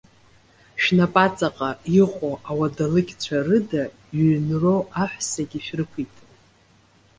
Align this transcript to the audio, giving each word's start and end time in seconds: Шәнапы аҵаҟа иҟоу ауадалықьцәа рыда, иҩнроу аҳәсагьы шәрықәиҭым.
Шәнапы 0.81 1.19
аҵаҟа 1.25 1.69
иҟоу 2.01 2.35
ауадалықьцәа 2.49 3.37
рыда, 3.47 3.83
иҩнроу 4.19 4.81
аҳәсагьы 5.01 5.59
шәрықәиҭым. 5.65 6.29